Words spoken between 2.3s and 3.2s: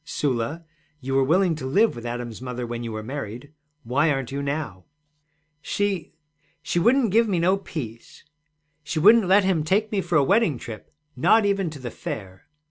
mother when you were